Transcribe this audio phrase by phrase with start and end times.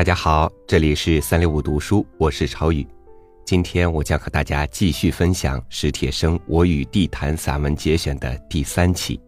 [0.00, 2.86] 大家好，这里是三六五读书，我是超宇。
[3.44, 9.20] 今天我将和大家继续分享史铁生《我与地坛》散文节选的第三期。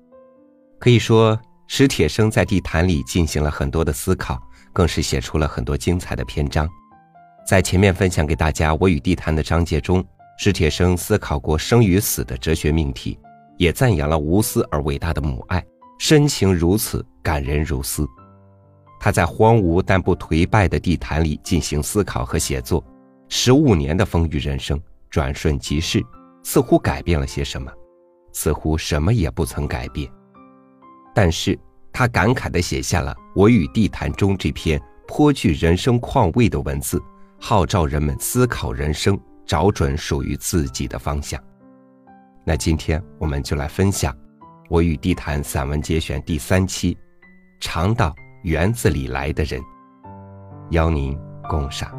[0.81, 4.41] 可以说，史铁生在地坛里进行了很多的思考，
[4.73, 6.67] 更是写出了很多精彩的篇章。
[7.47, 10.03] 在前面分享给大家《我与地坛》的章节中，
[10.39, 13.19] 史铁生思考过生与死的哲学命题，
[13.59, 15.63] 也赞扬了无私而伟大的母爱，
[15.99, 18.09] 深情如此，感人如斯。
[19.05, 22.85] 他在荒芜但不颓败的地坛里进行思考和写作，
[23.29, 26.01] 十五年的风雨人生转瞬即逝，
[26.45, 27.69] 似乎改变了些什么，
[28.33, 30.09] 似乎什么也不曾改变。
[31.13, 31.59] 但是
[31.93, 37.03] 他感慨地写下了《我与地坛》中这篇颇具人生况味的文字，
[37.41, 41.43] 号召人们思考人生，找准属于自己的方向。
[42.45, 44.15] 那今天我们就来分享
[44.71, 46.97] 《我与地坛》散文节选第三期，
[47.59, 48.15] 尝到。
[48.43, 49.63] 园子里来的人，
[50.71, 51.17] 邀您
[51.49, 51.97] 共赏。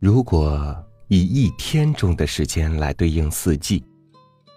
[0.00, 0.74] 如果
[1.06, 3.84] 以一天中的时间来对应四季，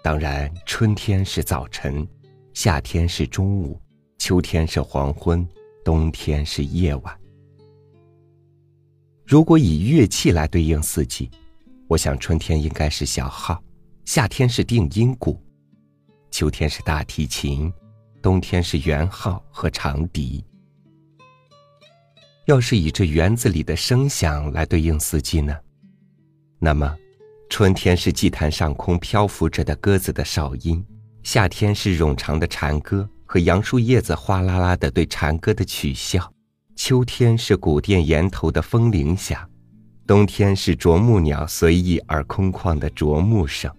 [0.02, 2.06] 当然春天是早晨，
[2.52, 3.80] 夏天是中午，
[4.18, 5.46] 秋天是黄昏。
[5.84, 7.18] 冬天是夜晚。
[9.24, 11.30] 如果以乐器来对应四季，
[11.88, 13.62] 我想春天应该是小号，
[14.04, 15.40] 夏天是定音鼓，
[16.30, 17.72] 秋天是大提琴，
[18.20, 20.44] 冬天是圆号和长笛。
[22.46, 25.56] 要是以这园子里的声响来对应四季呢？
[26.58, 26.96] 那么，
[27.48, 30.84] 春天是祭坛上空漂浮着的鸽子的哨音，
[31.22, 33.08] 夏天是冗长的蝉歌。
[33.32, 36.30] 和杨树叶子哗啦啦的对蝉歌的取笑，
[36.76, 39.48] 秋天是古殿檐头的风铃响，
[40.06, 43.74] 冬天是啄木鸟随意而空旷的啄木声。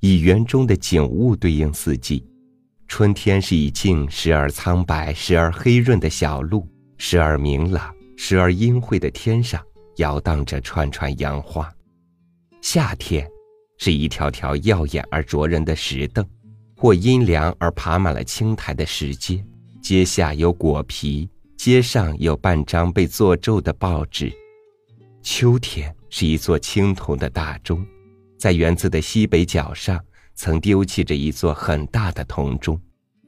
[0.00, 2.26] 以园中的景物对应四季，
[2.88, 6.66] 春天是以静时而苍白时而黑润的小路，
[6.98, 9.64] 时而明朗时而阴晦的天上
[9.98, 11.72] 摇荡着串串杨花，
[12.60, 13.24] 夏天。
[13.76, 16.24] 是一条条耀眼而灼人的石凳，
[16.76, 19.44] 或阴凉而爬满了青苔的石阶，
[19.82, 24.32] 阶下有果皮，阶上有半张被做皱的报纸。
[25.22, 27.84] 秋天是一座青铜的大钟，
[28.38, 30.02] 在园子的西北角上，
[30.34, 32.80] 曾丢弃着一座很大的铜钟，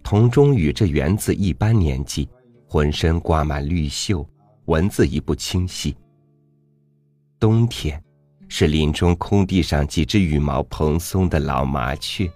[0.02, 2.28] 铜钟与这园子一般年纪，
[2.68, 4.26] 浑身挂满绿锈，
[4.66, 5.96] 文字已不清晰。
[7.40, 8.02] 冬天。
[8.48, 12.30] 是林中空地上几只羽毛蓬松的老麻雀。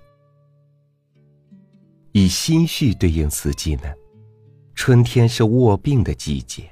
[2.12, 3.84] 以心绪对应四季呢？
[4.74, 6.68] 春天是卧病的季节，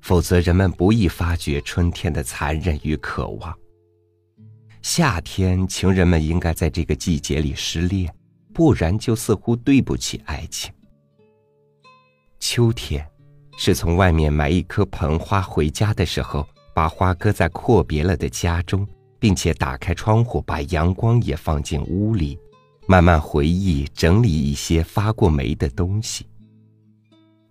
[0.00, 3.54] 否则人们不易发觉春天的残忍与渴望。
[4.82, 8.10] 夏天，情人们应该在这个季节里失恋，
[8.54, 10.72] 不然就似乎对不起爱情。
[12.38, 13.06] 秋天，
[13.58, 16.48] 是从外面买一棵盆花回家的时候。
[16.74, 18.86] 把花搁在阔别了的家中，
[19.18, 22.38] 并且打开窗户，把阳光也放进屋里，
[22.86, 26.26] 慢慢回忆、整理一些发过霉的东西。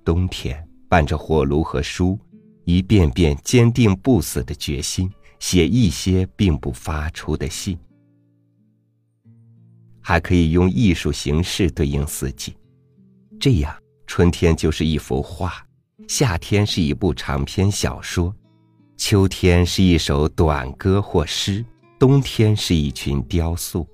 [0.04, 2.18] 冬天伴着火炉和书，
[2.66, 7.78] 一遍遍坚定不死的决心，写一些并不发出的信。
[10.02, 12.56] 还可以用艺术形式对应四季，
[13.40, 13.76] 这样
[14.08, 15.64] 春天就是一幅画，
[16.08, 18.34] 夏天是一部长篇小说。
[19.00, 21.64] 秋天是一首短歌或诗，
[21.98, 23.88] 冬天是一群雕塑。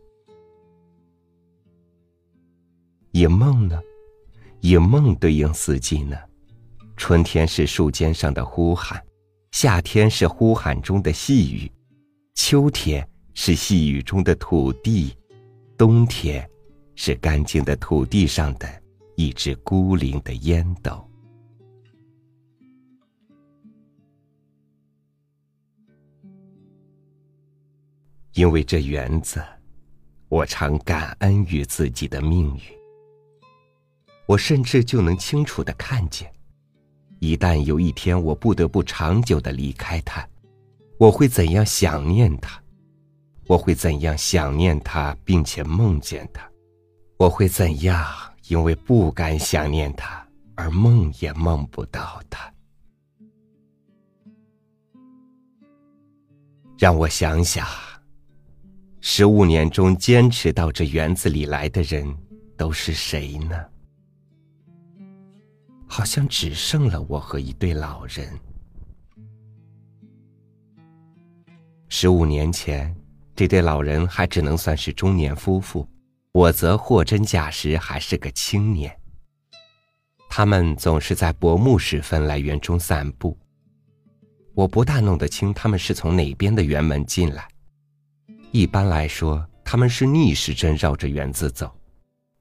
[3.11, 3.79] 以梦呢？
[4.61, 6.17] 以梦对应四季呢？
[6.97, 8.99] 春天是树尖上的呼喊，
[9.51, 11.72] 夏天是呼喊中的细雨，
[12.33, 15.16] 秋天是细雨中的土地，
[15.78, 16.49] 冬天
[16.96, 18.67] 是干净的土地上的
[19.16, 21.08] 一只孤零的烟斗。
[28.35, 29.41] 因为这园子，
[30.28, 32.61] 我常感恩于自己的命运。
[34.26, 36.29] 我甚至就能清楚的看见，
[37.20, 40.28] 一旦有一天我不得不长久的离开它，
[40.97, 42.59] 我会怎样想念它？
[43.47, 46.41] 我会怎样想念它，并且梦见它？
[47.16, 48.05] 我会怎样
[48.49, 52.52] 因为不敢想念它而梦也梦不到它？
[56.78, 57.66] 让我想想。
[59.07, 62.03] 十五年中坚持到这园子里来的人
[62.57, 63.55] 都是谁呢？
[65.87, 68.28] 好像只剩了我和一对老人。
[71.87, 72.93] 十五年前，
[73.35, 75.87] 这对老人还只能算是中年夫妇，
[76.31, 78.91] 我则货真价实还是个青年。
[80.31, 83.37] 他们总是在薄暮时分来园中散步。
[84.55, 87.47] 我不大弄得清他们是从哪边的园门进来。
[88.55, 91.69] 一般来说，他们是逆时针绕着园子走。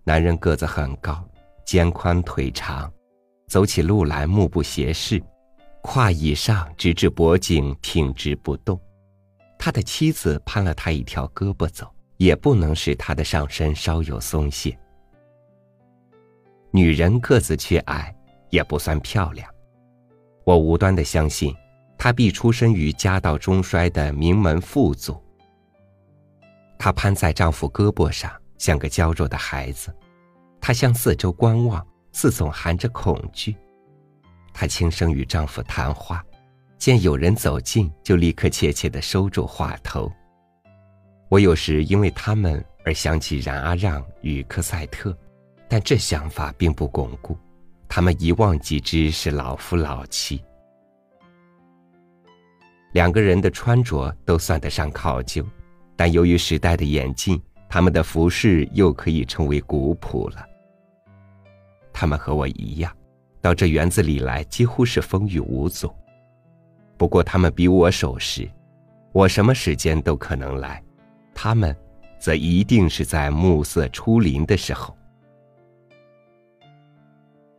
[0.04, 1.28] 男人个子很高，
[1.66, 2.88] 肩宽腿长，
[3.48, 5.20] 走起路来目不斜视，
[5.82, 8.80] 胯以上直至脖颈挺直不动。
[9.58, 14.78] 他的妻子攀了他一条胳膊走，也不能使他的上身稍有松懈。
[16.70, 18.14] 女人个子却矮，
[18.50, 19.52] 也不算漂亮。
[20.44, 21.52] 我无端的相信，
[21.98, 25.20] 她必出身于家道中衰的名门富族。
[26.84, 28.30] 她攀在丈夫胳膊上。
[28.58, 29.90] 像个娇弱的孩子，
[30.60, 31.82] 她向四周观望，
[32.12, 33.56] 似总含着恐惧。
[34.52, 36.22] 她轻声与丈夫谈话，
[36.76, 40.12] 见有人走近，就立刻怯怯地收住话头。
[41.30, 45.16] 我有时因为他们而想起冉阿让与科赛特，
[45.66, 47.34] 但这想法并不巩固。
[47.88, 50.44] 他们一望即知是老夫老妻。
[52.92, 55.42] 两个人的穿着都算得上考究，
[55.96, 57.40] 但由于时代的演进。
[57.66, 60.46] 他们的服饰又可以称为古朴了。
[61.92, 62.96] 他们和我一样，
[63.40, 65.92] 到这园子里来几乎是风雨无阻。
[66.96, 68.48] 不过他们比我守时，
[69.10, 70.80] 我什么时间都可能来，
[71.34, 71.76] 他们，
[72.16, 74.96] 则一定是在暮色初临的时候。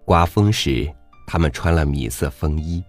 [0.05, 0.89] 刮风时，
[1.27, 2.81] 他们穿了米色风衣；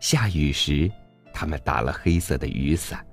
[0.00, 0.90] 下雨时，
[1.34, 3.04] 他们打了黑色的雨伞。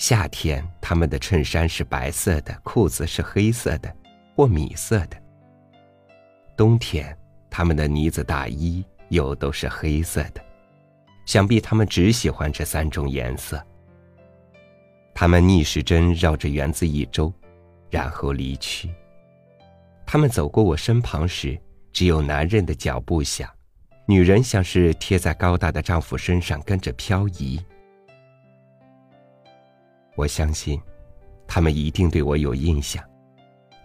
[0.00, 3.96] 夏天，他们的衬衫是白色的，裤子是黑色的
[4.34, 5.22] 或米色的。
[6.56, 7.14] 冬天，
[7.50, 10.42] 他们的呢子大衣又都是黑色的。
[11.26, 13.62] 想必他们只喜欢这三种颜色。
[15.14, 17.30] 他们逆时针绕着园子一周，
[17.90, 18.88] 然后离去。
[20.06, 21.60] 他们走过我身旁时，
[21.92, 23.46] 只有男人的脚步响，
[24.06, 27.60] 女人像是贴在高大的丈夫身上跟着漂移。
[30.20, 30.78] 我相信，
[31.46, 33.02] 他们一定对我有印象，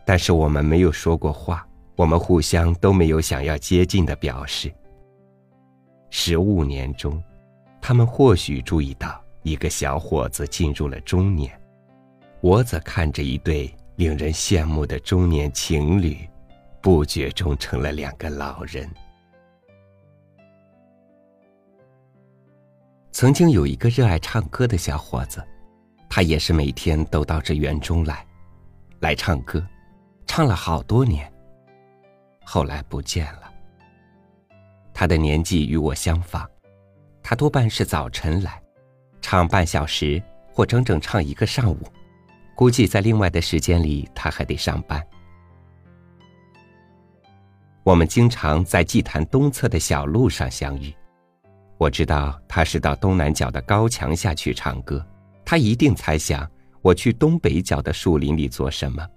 [0.05, 1.65] 但是我们没有说过话，
[1.95, 4.69] 我们互相都没有想要接近的表示。
[6.09, 7.23] 十五年中，
[7.81, 11.49] 他们或许注意到一个小伙子进入了中年，
[12.41, 16.17] 我则看着一对令人羡慕的中年情侣，
[16.81, 18.89] 不觉中成了两个老人。
[23.13, 25.41] 曾经有一个热爱唱歌的小伙子。
[26.15, 28.25] 他也是每天都到这园中来，
[29.01, 29.61] 来唱歌，
[30.25, 31.29] 唱了好多年。
[32.45, 33.51] 后来不见了。
[34.93, 36.47] 他的年纪与我相仿，
[37.21, 38.63] 他多半是早晨来，
[39.19, 40.23] 唱半小时
[40.53, 41.79] 或整整唱一个上午，
[42.55, 45.05] 估计在另外的时间里他还得上班。
[47.83, 50.95] 我们经常在祭坛东侧的小路上相遇，
[51.77, 55.05] 我知道他是到东南角的高墙下去唱歌。
[55.45, 56.49] 他一定猜想
[56.81, 59.07] 我去东北角的树林里做什么。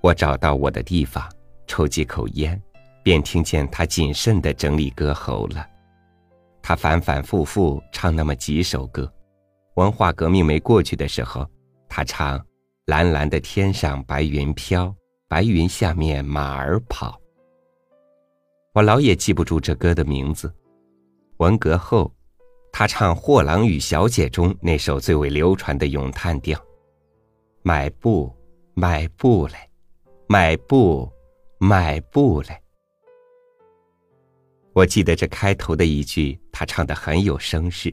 [0.00, 1.28] 我找到我的地方，
[1.66, 2.60] 抽几口烟，
[3.02, 5.68] 便听见他谨慎的整理歌喉了。
[6.60, 9.12] 他反反复复唱那么几首歌。
[9.74, 11.48] 文化革命没过去的时候，
[11.88, 12.38] 他唱
[12.86, 14.94] 《蓝蓝的天上白云飘，
[15.28, 17.10] 白云下面马儿跑》。
[18.74, 20.52] 我老也记不住这歌的名字。
[21.42, 22.08] 文革后，
[22.70, 26.56] 他唱《货郎与小姐》中那首最为流传的咏叹调
[27.62, 28.32] ：“买布，
[28.74, 29.54] 买布嘞，
[30.28, 31.10] 买布，
[31.58, 32.56] 买布嘞。”
[34.72, 37.92] 我记得这开头的一句，他唱的很有声势。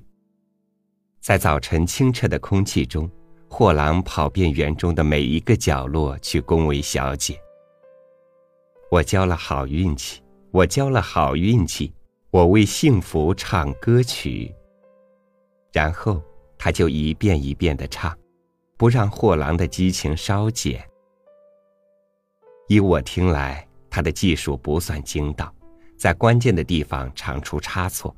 [1.19, 3.09] 在早晨清澈的空气中，
[3.49, 7.35] 货郎跑遍园中的每一个角落去恭维小姐。
[8.91, 11.91] 我交了好运气，我交了好运气。
[12.31, 14.53] 我为幸福唱歌曲，
[15.73, 16.21] 然后
[16.59, 18.15] 他就一遍一遍的唱，
[18.77, 20.87] 不让货郎的激情稍减。
[22.67, 25.51] 依我听来，他的技术不算精到，
[25.97, 28.15] 在关键的地方常出差错，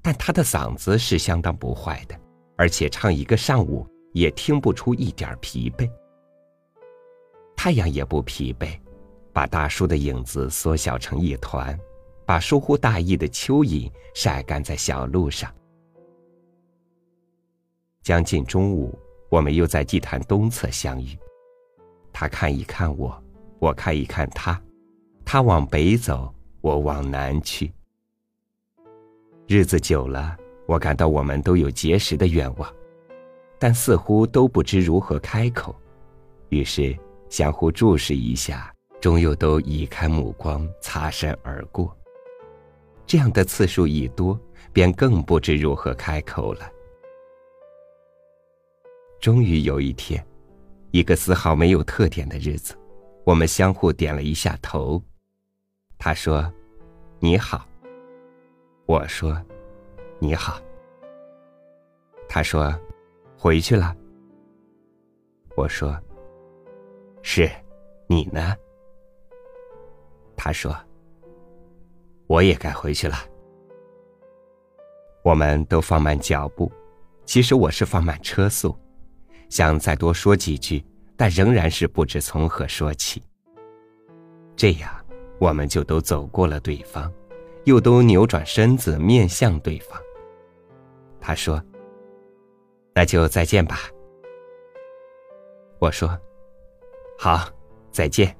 [0.00, 2.16] 但他的嗓子是相当不坏的，
[2.56, 5.90] 而且唱一个上午也听不出一点疲惫。
[7.56, 8.78] 太阳也不疲惫，
[9.32, 11.76] 把大树的影子缩小成一团。
[12.26, 15.52] 把疏忽大意的蚯蚓晒干在小路上。
[18.02, 18.98] 将近中午，
[19.30, 21.16] 我们又在祭坛东侧相遇。
[22.12, 23.22] 他看一看我，
[23.58, 24.60] 我看一看他，
[25.24, 27.72] 他往北走，我往南去。
[29.46, 32.72] 日子久了，我感到我们都有结识的愿望，
[33.58, 35.74] 但似乎都不知如何开口，
[36.50, 36.96] 于是
[37.28, 41.94] 相互注视一下，终又都移开目光，擦身而过。
[43.06, 44.38] 这样的次数一多，
[44.72, 46.70] 便更不知如何开口了。
[49.20, 50.24] 终于有一天，
[50.90, 52.76] 一个丝毫没有特点的日子。
[53.24, 55.02] 我们相互点了一下头，
[55.96, 56.52] 他说
[57.20, 57.66] ：“你好。”
[58.84, 59.40] 我说
[60.20, 60.60] ：“你好。”
[62.28, 62.78] 他说
[63.38, 63.96] ：“回去了。”
[65.56, 65.98] 我说
[67.22, 67.50] ：“是，
[68.06, 68.54] 你呢？”
[70.36, 70.76] 他说
[72.34, 73.16] ：“我也该回去了。”
[75.22, 76.70] 我们都放慢脚步，
[77.24, 78.76] 其实我是放慢车速，
[79.48, 80.84] 想再多说几句。
[81.16, 83.22] 但仍然是不知从何说起。
[84.56, 84.92] 这样，
[85.38, 87.08] 我们就都走过了对方，
[87.66, 89.96] 又都扭转身子面向对方。
[91.20, 91.62] 他说
[92.92, 93.78] ：“那就再见吧。”
[95.78, 96.18] 我说
[97.16, 97.48] ：“好，
[97.92, 98.36] 再见。”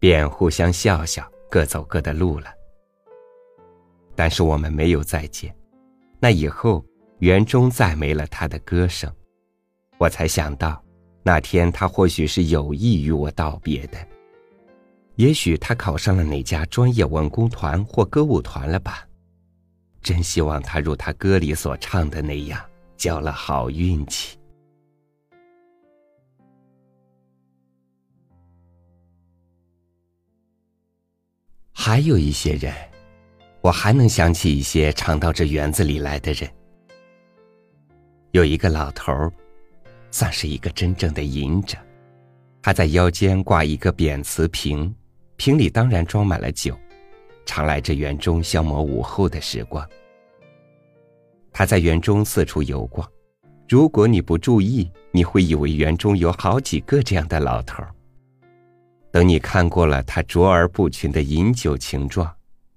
[0.00, 1.24] 便互相笑笑，
[1.54, 2.52] 各走各的路了。
[4.16, 5.54] 但是我们没有再见。
[6.18, 6.84] 那以后，
[7.20, 9.08] 园中再没了他的歌声。
[9.96, 10.82] 我才想到，
[11.22, 13.98] 那天他或许是有意与我道别的。
[15.14, 19.06] 也许他考上了哪家专业文工团或歌舞团了吧？
[20.02, 22.60] 真希望他如他歌里所唱的那样，
[22.96, 24.36] 交了好运气。
[31.74, 32.72] 还有一些人，
[33.60, 36.48] 我还能想起一些常到这园子里来的人。
[38.30, 39.30] 有一个老头儿。
[40.10, 41.76] 算是一个真正的隐者，
[42.62, 44.94] 他在腰间挂一个扁瓷瓶，
[45.34, 46.78] 瓶里当然装满了酒，
[47.44, 49.84] 常来这园中消磨午后的时光。
[51.52, 53.04] 他在园中四处游逛，
[53.68, 57.92] 如果你不注意，你会以为园中有好几个这样的老头儿。
[59.14, 62.28] 等你看过了他卓而不群的饮酒情状，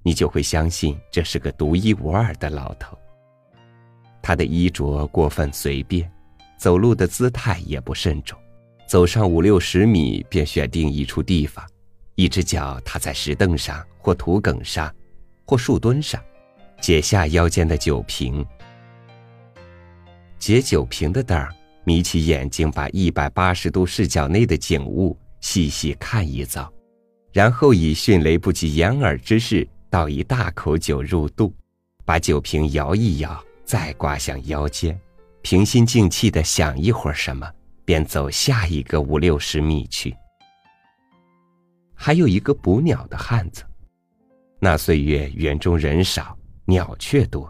[0.03, 2.95] 你就会相信这是个独一无二的老头。
[4.21, 6.07] 他的衣着过分随便。
[6.55, 8.37] 走路的姿态也不慎重，
[8.87, 11.65] 走上五六十米便选定一处地方，
[12.13, 14.93] 一只脚踏在石凳上或土埂上，
[15.43, 16.21] 或树墩上，
[16.79, 18.45] 解下腰间的酒瓶。
[20.37, 21.51] 解酒瓶的凳儿，
[21.83, 26.71] 眯起眼睛，把一百八十度视角内的景物细细看一遭，
[27.31, 31.53] 然后以迅雷不及掩耳之势倒一大口酒入肚，
[32.03, 34.99] 把酒瓶摇一摇，再挂向腰间。
[35.41, 37.49] 平心静气的想一会儿什么，
[37.85, 40.13] 便走下一个五六十米去。
[41.95, 43.63] 还有一个捕鸟的汉子，
[44.59, 47.49] 那岁月园中人少，鸟却多。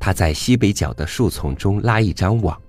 [0.00, 2.60] 他在西北角的树丛中拉一张网，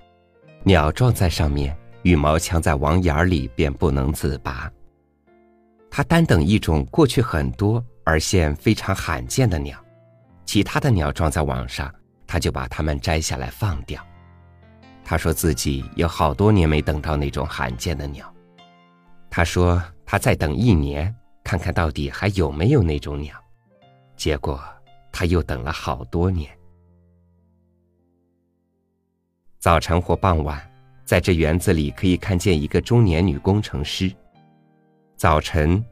[0.64, 4.72] 鸟撞在上面，羽毛枪在网眼里，便不能自拔。
[5.90, 9.78] 他单等一种过去很多而现非常罕见的鸟，
[10.46, 11.94] 其他的鸟撞在网上，
[12.26, 14.02] 他就把它们摘下来放掉。
[15.04, 18.34] 他说自己有好多年没等到那种罕见的鸟。
[19.30, 23.36] 他说他再等一年，看看到底还有没有那种鸟。
[24.16, 24.64] 结果
[25.12, 26.50] 他又等了好多年。
[29.60, 30.71] 早晨或傍晚，
[31.12, 34.10] 在这园子里可以看见一个中年女工程师。
[35.18, 35.84] 早晨，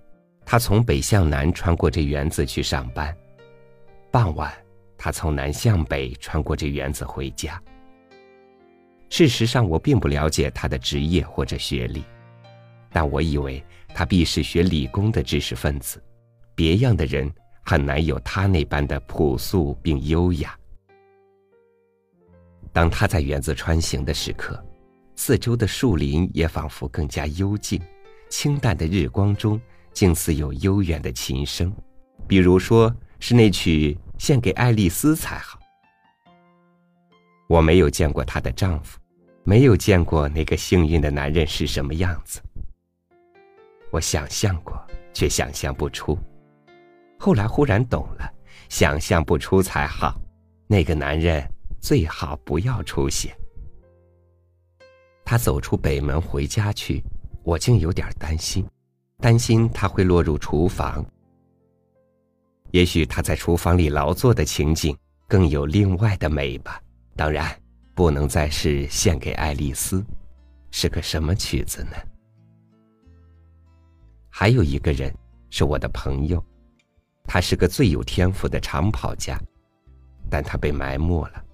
[0.46, 3.14] 她从北向南穿过这园子去上班；
[4.10, 4.50] 傍晚，
[4.98, 7.62] 她从南向北穿过这园子回家。
[9.10, 12.02] 事实上，我并不了解他的职业或者学历，
[12.90, 13.62] 但我以为
[13.94, 16.02] 他必是学理工的知识分子。
[16.56, 17.30] 别样的人
[17.66, 20.58] 很难有他那般的朴素并优雅。
[22.72, 24.58] 当他在园子穿行的时刻，
[25.22, 27.78] 四周的树林也仿佛更加幽静，
[28.30, 29.60] 清淡的日光中
[29.92, 31.76] 竟似有悠远的琴声，
[32.26, 35.60] 比如说是那曲献给爱丽丝才好。
[37.50, 38.98] 我没有见过她的丈夫，
[39.44, 42.40] 没有见过那个幸运的男人是什么样子。
[43.92, 44.82] 我想象过，
[45.14, 46.18] 却想象不出。
[47.20, 48.34] 后来忽然懂了，
[48.70, 50.18] 想象不出才好。
[50.66, 51.46] 那个男人
[51.82, 53.36] 最好不要出现。
[55.30, 57.04] 他走出北门回家去，
[57.44, 58.66] 我竟有点担心，
[59.20, 61.06] 担心他会落入厨房。
[62.72, 66.82] 也许他在厨房里劳作的情景，更有另外的美吧。
[67.16, 67.56] 当然，
[67.94, 70.04] 不能再是献给爱丽丝，
[70.72, 71.92] 是个什么曲子呢？
[74.32, 75.14] 还有一个人
[75.52, 76.44] 是我的朋友，
[77.26, 79.40] 他是个最有天赋的长跑家，
[80.28, 81.46] 但他被埋没了。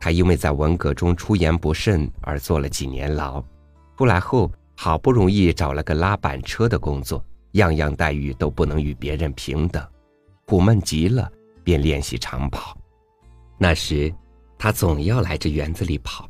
[0.00, 3.42] 他因为在文革中出言不慎而坐了几年牢，
[3.96, 9.84] 出来后好不容易找了个拉板车的工作，样样待遇都不能与别人平等，
[10.46, 11.30] 苦闷极了，
[11.64, 12.78] 便练习长跑。
[13.58, 14.14] 那时，
[14.56, 16.28] 他总要来这园子里跑，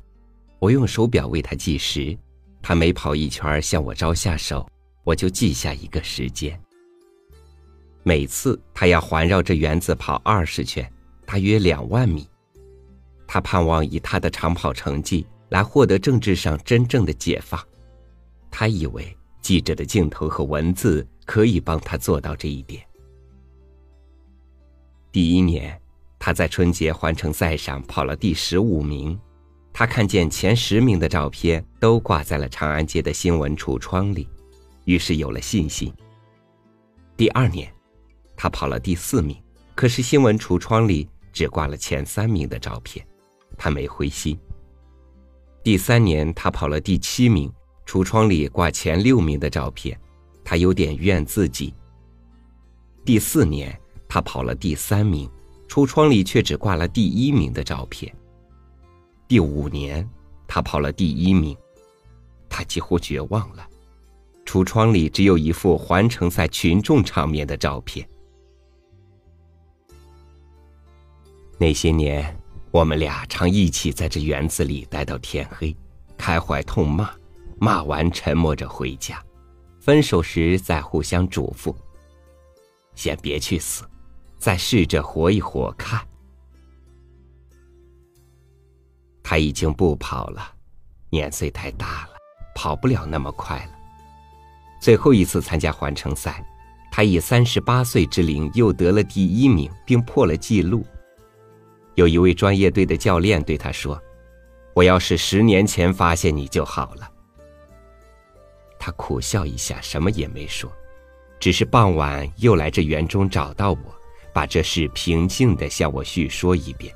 [0.58, 2.16] 我用手表为他计时，
[2.62, 4.66] 他每跑一圈向我招下手，
[5.04, 6.58] 我就记下一个时间。
[8.02, 10.90] 每次他要环绕着园子跑二十圈，
[11.26, 12.26] 大约两万米。
[13.28, 17.62] 他盼望以他的长跑成绩来获得政治上真正的解放，
[18.50, 22.82] 他以为记者的镜头和文字可以帮他做到这一点。
[25.12, 25.78] 第一年，
[26.18, 29.18] 他在春节环城赛上跑了第十五名，
[29.74, 34.26] 他看见前十名的照片都挂在了长安街的新闻橱窗里，
[34.84, 35.92] 于是有了信心。
[37.16, 37.70] 第二年，
[38.36, 39.36] 他跑了第四名，
[39.74, 43.06] 可是新闻橱窗里只挂了前三名的照片。
[43.58, 44.38] 他没灰心。
[45.64, 47.52] 第三年，他跑了第七名，
[47.84, 50.00] 橱窗里挂前六名的照片，
[50.44, 51.74] 他有点怨自己。
[53.04, 55.28] 第四年，他跑了第三名，
[55.68, 58.14] 橱窗里却只挂了第一名的照片。
[59.26, 60.08] 第五年，
[60.46, 61.54] 他跑了第一名，
[62.48, 63.68] 他几乎绝望了，
[64.46, 68.08] 橱窗里只有一幅环城赛群众场面的照片。
[71.58, 72.34] 那些年。
[72.70, 75.74] 我们俩常一起在这园子里待到天黑，
[76.18, 77.10] 开怀痛骂，
[77.58, 79.22] 骂完沉默着回家，
[79.80, 81.74] 分手时再互相嘱咐：
[82.94, 83.84] 先别去死，
[84.36, 86.06] 再试着活一活看。
[89.22, 90.52] 他已经不跑了，
[91.10, 92.10] 年岁太大了，
[92.54, 93.72] 跑不了那么快了。
[94.80, 96.44] 最后一次参加环城赛，
[96.92, 100.84] 他以三十八岁之龄又得了第一名，并破了纪录。
[101.98, 104.00] 有一位专业队的教练对他说
[104.72, 107.10] ：“我要是十年前发现你就好了。”
[108.78, 110.70] 他苦笑一下，什么也没说，
[111.40, 113.78] 只是傍晚又来这园中找到我，
[114.32, 116.94] 把这事平静的向我叙说一遍。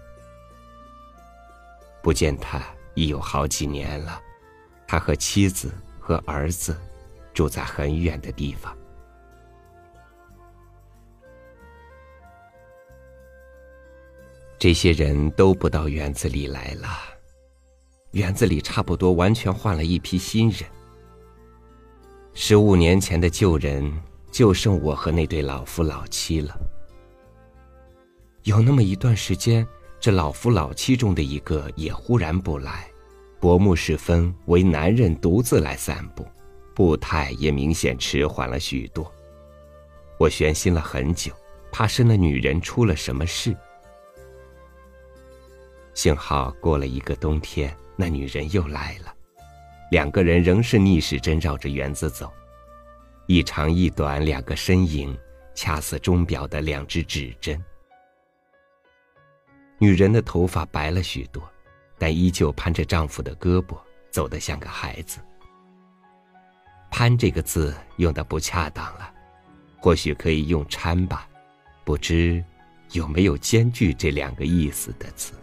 [2.00, 2.62] 不见他
[2.94, 4.22] 已有好几年了，
[4.86, 6.80] 他和妻子和儿子
[7.34, 8.72] 住在很远的地方。
[14.62, 16.86] 这些人都不到园子里来了，
[18.12, 20.60] 园子里差不多完全换了一批新人。
[22.32, 23.92] 十五年前的旧人
[24.30, 26.56] 就剩我和那对老夫老妻了。
[28.44, 29.66] 有那么一段时间，
[29.98, 32.88] 这老夫老妻中的一个也忽然不来，
[33.40, 36.24] 薄暮时分，为男人独自来散步，
[36.72, 39.12] 步态也明显迟缓了许多。
[40.20, 41.32] 我悬心了很久，
[41.72, 43.56] 怕是那女人出了什么事。
[45.94, 49.14] 幸好过了一个冬天，那女人又来了，
[49.90, 52.32] 两个人仍是逆时针绕着园子走，
[53.26, 55.16] 一长一短两个身影，
[55.54, 57.62] 恰似钟表的两只指针。
[59.78, 61.42] 女人的头发白了许多，
[61.98, 63.76] 但依旧攀着丈夫的胳膊，
[64.10, 65.18] 走得像个孩子。
[66.90, 69.12] 攀这个字用的不恰当了，
[69.78, 71.28] 或许可以用搀吧，
[71.84, 72.42] 不知
[72.92, 75.34] 有没有兼具这两个意思的词。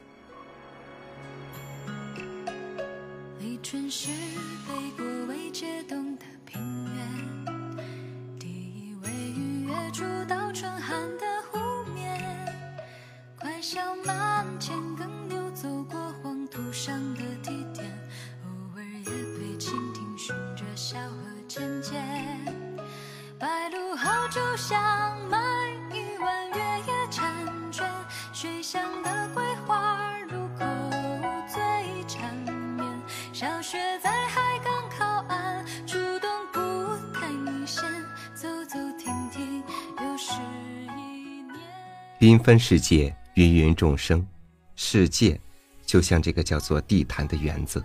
[42.20, 44.28] 缤纷世界，芸芸众生，
[44.76, 45.40] 世界
[45.86, 47.82] 就像这个叫做地坛的园子，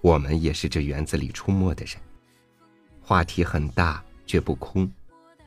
[0.00, 1.94] 我们也是这园子里出没的人。
[3.00, 4.90] 话题很大，却不空。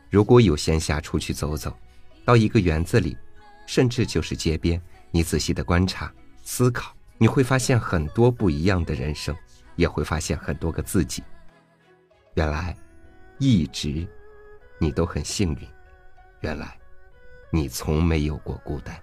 [0.09, 1.77] 如果有闲暇出去走走，
[2.23, 3.17] 到一个园子里，
[3.67, 6.09] 甚至就是街边，你仔细的观察、
[6.41, 9.35] 思考，你会发现很多不一样的人生。
[9.75, 11.23] 也会发现很多个自己。
[12.33, 12.75] 原来，
[13.37, 14.05] 一直
[14.77, 15.59] 你都很幸运。
[16.41, 16.77] 原来，
[17.51, 18.95] 你从没有过孤单。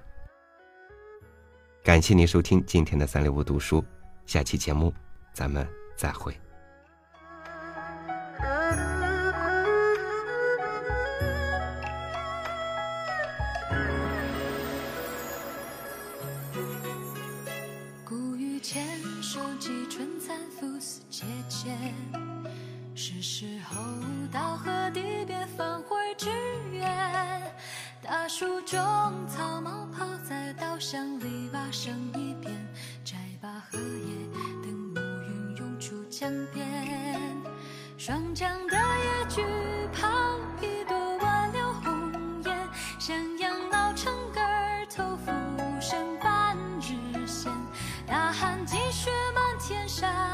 [1.82, 3.84] 感谢您收听今天的三六五读书，
[4.26, 4.92] 下期节目
[5.32, 6.36] 咱们再会。
[36.18, 36.66] 江边。
[37.98, 39.42] 霜降的夜菊
[39.92, 40.08] 抛
[40.62, 45.30] 一朵挽留红颜，向阳老城根儿头浮
[45.78, 47.52] 生半日闲。
[48.06, 50.25] 大汉积雪满天山。